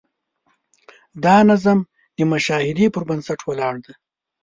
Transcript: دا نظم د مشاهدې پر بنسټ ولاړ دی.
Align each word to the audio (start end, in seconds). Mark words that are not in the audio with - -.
دا 1.23 1.35
نظم 1.49 1.79
د 2.17 2.19
مشاهدې 2.31 2.87
پر 2.93 3.03
بنسټ 3.09 3.39
ولاړ 3.45 3.73
دی. 3.85 3.93